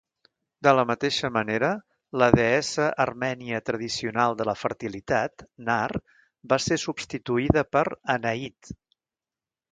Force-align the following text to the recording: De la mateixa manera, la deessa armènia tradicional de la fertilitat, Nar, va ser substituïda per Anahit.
De 0.67 0.71
la 0.77 0.83
mateixa 0.91 1.29
manera, 1.33 1.67
la 2.21 2.29
deessa 2.35 2.87
armènia 3.05 3.59
tradicional 3.67 4.37
de 4.39 4.47
la 4.49 4.55
fertilitat, 4.61 5.45
Nar, 5.67 5.91
va 6.55 6.59
ser 6.65 6.79
substituïda 6.85 7.65
per 7.77 7.83
Anahit. 8.15 8.73